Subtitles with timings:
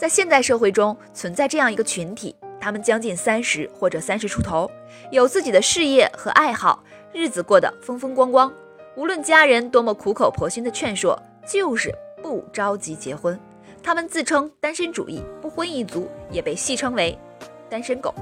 [0.00, 4.66] 在现代社会中，存在这样一个群体，他们将近三十或者三十出头，
[5.10, 6.82] 有自己的事业和爱好，
[7.12, 8.50] 日子过得风风光光。
[8.96, 13.38] 无论家人多么苦口婆心的劝说，就是不着急结婚。
[13.82, 17.14] 他们自称单身主义，不婚一族，也被戏称为
[17.68, 18.14] “单身狗”。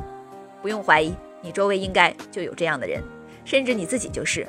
[0.60, 3.00] 不用怀疑，你周围应该就有这样的人，
[3.44, 4.44] 甚至你自己就是。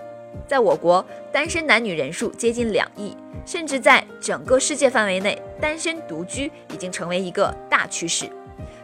[0.48, 3.16] 在我国，单身男女人数接近两亿，
[3.46, 8.30] 甚至在整个世界范围内，单身独居已经成为一个大趋势。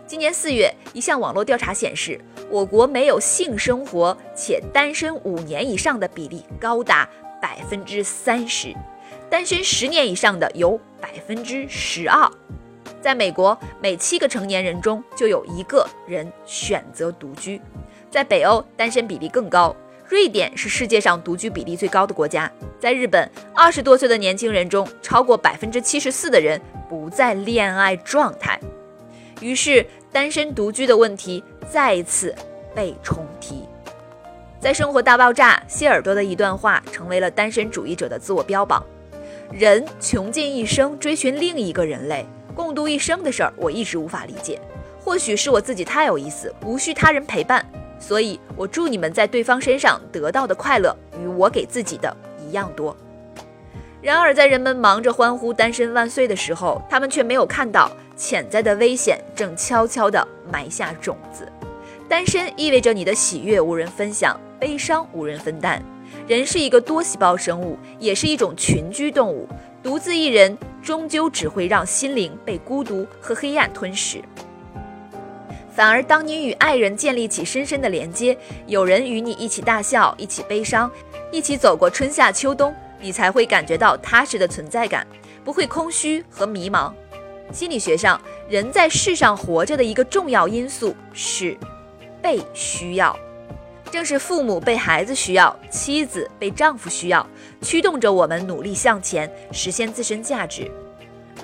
[0.08, 7.10] 今年四月，一项网络调查显示，我国没有性生活且单身五年以上的比例高达
[7.42, 8.72] 百分之三十，
[9.30, 12.32] 单身十年以上的有百分之十二。
[13.02, 17.60] 在美国，每七个成年人中就有一个人选择独居，
[18.12, 19.76] 在北欧，单身比例更高。
[20.08, 22.52] 瑞典是世界上独居比例最高的国家。
[22.80, 28.60] 在日本，二十多岁的年轻人中，超过百分之七十四的人不在恋爱状态。
[29.42, 32.34] 于是，单身独居的问题再次
[32.76, 33.64] 被重提。
[34.60, 38.84] 在《生活大爆炸》，谢耳朵的一段话成为了单身主义者的自我标榜：
[39.52, 44.60] 人穷尽一生追寻另一个人类，共度一生的事儿，我一直无法理解。
[45.00, 47.64] 或许是我自己太有意思，无需他人陪伴。
[48.00, 52.16] 所以，我祝你们在对方身上得到的快乐与我给自己的
[52.46, 52.96] 一样多。
[54.02, 61.52] 然而，在人们忙着欢呼“单身万岁”的时候，他们却没有看到潜在的危险正悄悄地埋下种子。
[62.08, 65.82] 单身意味着你的喜悦无人分享，悲伤无人分担。
[66.28, 69.48] 人是一个多细胞生物，也是一种群居动物。
[69.82, 74.22] 独自一人，终究只会让心灵被孤独和黑暗吞噬。
[75.76, 80.90] 反而，当你与爱人建立起深深的连接，有人与你一起大笑，一起悲伤，
[81.34, 85.06] 一起走过春夏秋冬，你才会感觉到踏实的存在感，
[85.44, 86.94] 不会空虚和迷茫。
[87.52, 91.58] 心理学上，人在世上活着的一个重要因素是
[92.22, 93.14] 被需要，
[93.92, 97.28] 正是父母被孩子需要，妻子被丈夫需要，
[97.62, 100.72] 驱动着我们努力向前，实现自身价值。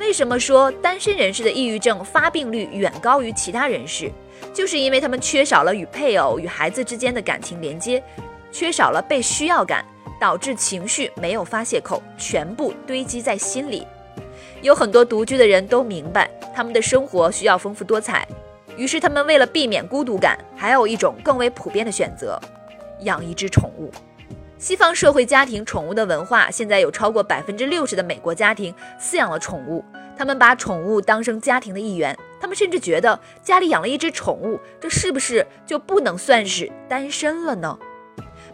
[0.01, 4.11] 为什么说单身人士的抑郁症发病率远高于其他人士？
[4.51, 8.03] 就是因为他们缺少了与配偶、与孩子之间的感情连接，
[8.51, 9.85] 缺少了被需要感，
[10.19, 13.85] 导致情绪没有发泄口，全部堆积在心里。
[14.63, 18.27] 有很多独居的人都明白，他们的生活需要丰富多彩，
[18.75, 22.41] 于是他们为了避免孤独感，还有一种更为普遍的选择：
[23.01, 23.91] 养一只宠物。
[24.61, 29.83] 西方社会家庭宠物的文化，现在有超过百分之六十的美国家庭饲养了宠物，
[30.15, 32.15] 他们把宠物当成家庭的一员。
[32.39, 37.75] 他们甚至觉得家里养了一只宠物，这是不是就不能算是单身了呢？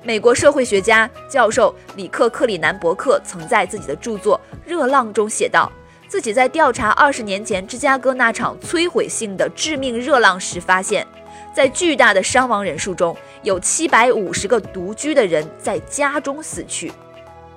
[0.02, 5.70] 美国社会学家教授里克·克里南伯克曾在自己的著作《热浪》中写道，
[6.08, 11.06] 自己在调查二十年前芝加哥那场摧毁性的致命热浪时发现。
[11.58, 16.92] 在巨大的伤亡人数中，有七百五十个独居的人在家中死去，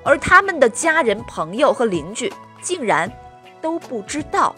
[0.03, 3.13] 而他们的家人、朋友和邻居竟然
[3.61, 4.57] 都不知道。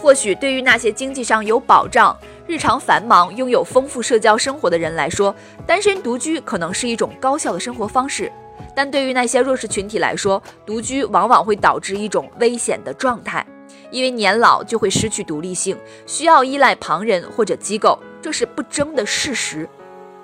[0.00, 2.16] 或许对于那些经济上有保障、
[2.46, 5.36] 日常繁忙、拥有丰富社交生活的人来说，
[5.66, 8.30] 单身独居可能是一种高效的生活方式；
[8.74, 13.46] 但对于那些弱势群体来说，独居往往会导致一种危险的状态，
[13.90, 15.76] 因为年老就会失去独立性，
[16.06, 17.98] 需要依赖旁人或者机构。
[18.24, 19.68] 这是不争的事实。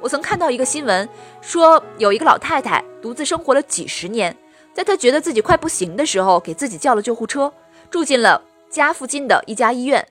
[0.00, 1.06] 我曾看到一个新闻，
[1.42, 4.34] 说有一个老太太独自生活了几十年，
[4.72, 7.52] 在她觉得自己快不行的时候，给自己叫了救护车，
[7.90, 10.02] 住进了家附近的一家医院。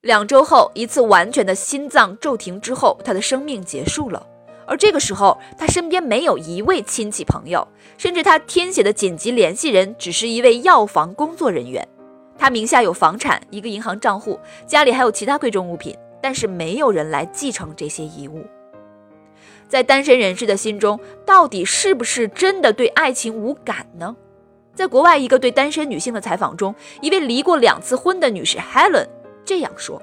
[0.00, 4.26] 两周后，一次完全的心脏骤停之后，她的生命结束了。
[4.66, 7.68] 而这个时候，她身边没有一位亲戚朋友，
[7.98, 11.86] 甚至她填写的紧急联系人只是一位药房工作人员。
[12.38, 15.94] 她名下有房产、一个银行账户，家里还有其他贵重物品。
[16.24, 18.46] 但是没有人来继承这些遗物。
[19.68, 24.16] 在单身人士的心中，到底是不是真的对爱情无感呢？
[24.74, 29.06] 在国外一个对单身女性的采访中，一位离过两次婚的女士 Helen
[29.44, 30.00] 这样说：“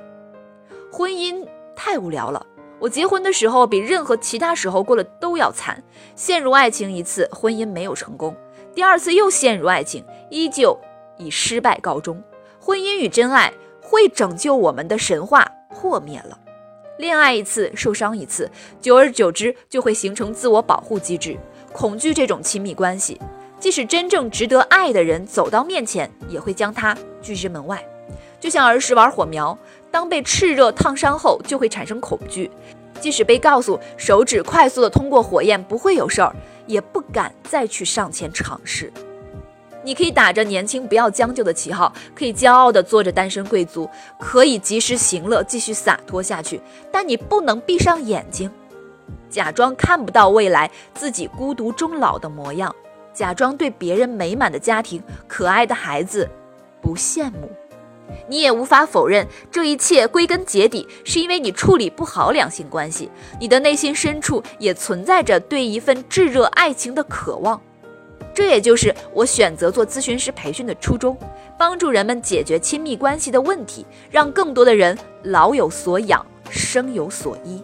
[0.93, 1.43] 婚姻
[1.75, 2.45] 太无聊了，
[2.77, 5.83] 我结婚的时候比任何其他时候过得都要惨。
[6.15, 8.31] 陷入爱情一次，婚姻没有成功；
[8.75, 10.79] 第二次又陷入爱情，依旧
[11.17, 12.21] 以失败告终。
[12.59, 13.51] 婚姻与真爱。”
[13.83, 15.45] 会拯救我们的神话
[15.81, 16.37] 破灭了。
[16.99, 18.47] 恋爱一次，受伤一次，
[18.79, 21.35] 久而久之就会形成自我保护机制，
[21.73, 23.19] 恐惧这种亲密关系。
[23.59, 27.83] 即使真正值得爱的人走到面前，也会将他拒之门外。
[28.39, 29.57] 就像儿时玩火苗，
[29.89, 32.51] 当被炽热烫伤后，就会产生恐惧。
[32.99, 36.35] 即使被告诉手指快速的通过火焰不会有事儿，
[36.67, 38.93] 也不敢再去上前尝试。
[39.83, 43.89] 你可以打着年轻不要将就的旗号，可以骄傲的做着单身贵族，
[44.19, 46.61] 可以及时行乐，继续洒脱下去。
[46.91, 48.51] 但你不能闭上眼睛，
[49.29, 52.75] 假装看不到未来自己孤独终老的模样，
[53.13, 56.29] 假装对别人美满的家庭、可爱的孩子
[56.81, 57.49] 不羡慕。
[58.27, 63.09] 你也无法否认，这一切归根结底是因为你处理不好两性关系。
[63.39, 67.61] 你的内心深处也存在着对一份炙热爱情的渴望。
[68.33, 71.17] 这也就是我选择做咨询师培训的初衷，
[71.57, 77.61] 帮助人们解决亲密关系的问题，让更多的人老有所养，生有所依。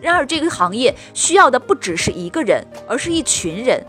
[0.00, 3.84] 然而，这个行业需要的不只是一个人，而是一群人。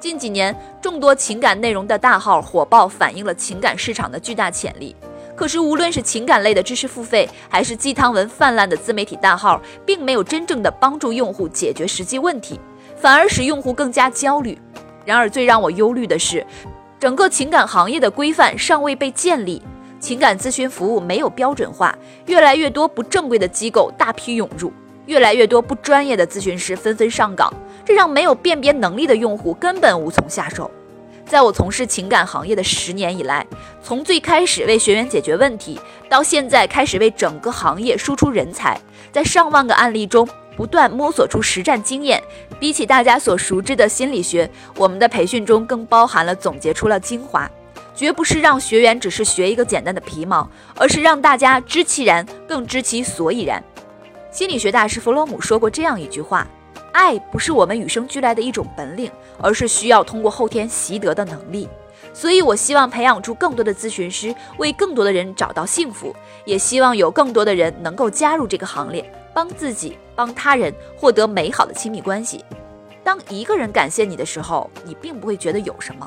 [0.00, 4.96] 近几年，众多情感内容的大号火爆，反映了情感市场的巨大潜力。
[5.36, 12.58] 可是，无论是情感类的知识付费，还是鸡汤文泛滥的自媒体大号，并没有真正的帮助用户解决实际问题，
[12.96, 14.58] 反而使用户更加焦虑。
[15.04, 16.46] 然而，最让我忧虑的是，
[16.98, 19.60] 整个情感行业的规范尚未被建立，
[19.98, 21.96] 情感咨询服务没有标准化，
[22.26, 24.72] 越来越多不正规的机构大批涌入，
[25.06, 27.52] 越来越多不专业的咨询师纷纷上岗，
[27.84, 30.70] 这让没有辨别能力的用户根本无从下手。
[31.24, 33.46] 在我从事情感行业的十年以来，
[33.82, 38.78] 从最开始为学员解决问题，到现在开始为整个行业输出人才，
[39.12, 42.22] 在上万个案例中不断摸索出实战经验。
[42.58, 47.50] 比起大家所熟知的心理学，我们的培训中更包含了总结出了精华，
[47.94, 53.62] 绝不是让学员只是学一个简单的皮毛，而是让大家知其然，更知其所以然。
[54.30, 56.46] 心理学大师弗洛姆说过这样一句话。
[56.92, 61.66] 爱不是我们与生俱来的一种本领，而是需要通过后天习得的能力。
[62.12, 66.14] 所以，我希望培养出更多的咨询师，为更多的人找到幸福，
[66.44, 72.44] 也希望有更多的人能够加入这个行列，帮自己、帮他人获得美好的亲密关系。
[73.04, 76.06] 当一个人感谢你的时候，你并不会觉得有什么；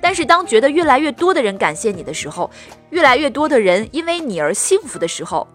[0.00, 2.50] 但是当觉得越来越多的人感谢你的时候，
[2.90, 5.48] 越来越多的人因为你而幸福的时候，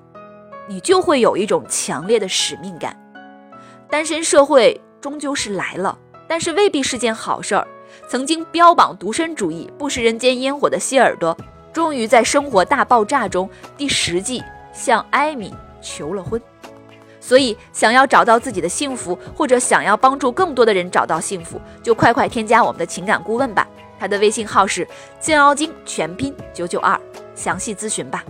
[0.67, 2.97] 你就会有一种强烈的使命感。
[3.89, 7.67] 单身社会终究是来了，但是未必是件好事儿。
[8.07, 11.35] 曾经标榜独身主义、不食人间烟火的希尔多，
[11.73, 14.43] 终于在生活大爆炸中第十季
[14.73, 16.39] 向艾米求了婚。
[17.29, 23.67] 所以，想要找到自己的幸福，或者想要帮助更多的人找到幸福，就快快添加我们的情感顾问吧。
[23.99, 24.87] 他的微信号是
[25.19, 26.99] 煎熬精全拼九九二，
[27.35, 28.23] 详细咨询吧。